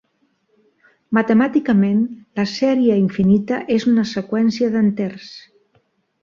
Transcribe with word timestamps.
Matemàticament, 1.17 1.99
la 2.39 2.45
sèrie 2.53 2.97
infinita 3.03 3.61
és 3.77 3.87
una 3.93 4.07
seqüència 4.15 4.73
d'enters. 4.79 5.29